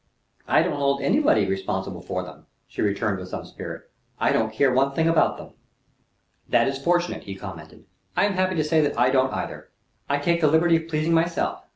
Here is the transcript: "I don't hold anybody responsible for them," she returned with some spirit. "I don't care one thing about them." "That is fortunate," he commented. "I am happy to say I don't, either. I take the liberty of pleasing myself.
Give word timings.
"I 0.47 0.63
don't 0.63 0.77
hold 0.77 0.99
anybody 1.03 1.45
responsible 1.45 2.01
for 2.01 2.23
them," 2.23 2.47
she 2.67 2.81
returned 2.81 3.19
with 3.19 3.29
some 3.29 3.45
spirit. 3.45 3.87
"I 4.19 4.31
don't 4.31 4.51
care 4.51 4.73
one 4.73 4.93
thing 4.93 5.07
about 5.07 5.37
them." 5.37 5.51
"That 6.49 6.67
is 6.67 6.83
fortunate," 6.83 7.25
he 7.25 7.35
commented. 7.35 7.85
"I 8.17 8.25
am 8.25 8.33
happy 8.33 8.55
to 8.55 8.63
say 8.63 8.79
I 8.95 9.11
don't, 9.11 9.31
either. 9.31 9.69
I 10.09 10.17
take 10.17 10.41
the 10.41 10.47
liberty 10.47 10.75
of 10.77 10.87
pleasing 10.87 11.13
myself. 11.13 11.65